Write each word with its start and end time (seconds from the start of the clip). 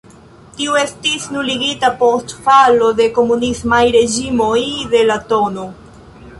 Tiu 0.59 0.77
estis 0.83 1.27
nuligita 1.35 1.91
post 1.99 2.33
falo 2.47 2.89
de 3.03 3.09
komunismaj 3.19 3.85
reĝimoj 3.99 4.59
de 4.97 5.07
la 5.13 5.23
tn. 5.33 5.65